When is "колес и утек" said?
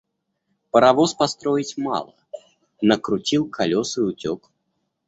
3.47-4.49